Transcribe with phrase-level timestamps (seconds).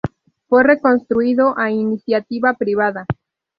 [0.49, 3.05] Fue reconstruido a iniciativa privada.